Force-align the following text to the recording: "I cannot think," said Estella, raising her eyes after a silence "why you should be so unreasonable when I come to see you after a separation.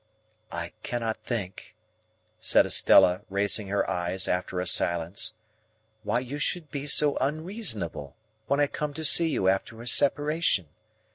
"I 0.51 0.73
cannot 0.81 1.17
think," 1.17 1.75
said 2.39 2.65
Estella, 2.65 3.21
raising 3.29 3.67
her 3.67 3.87
eyes 3.87 4.27
after 4.27 4.59
a 4.59 4.65
silence 4.65 5.35
"why 6.01 6.21
you 6.21 6.39
should 6.39 6.71
be 6.71 6.87
so 6.87 7.17
unreasonable 7.21 8.15
when 8.47 8.59
I 8.59 8.65
come 8.65 8.95
to 8.95 9.05
see 9.05 9.27
you 9.29 9.47
after 9.47 9.79
a 9.79 9.87
separation. 9.87 10.69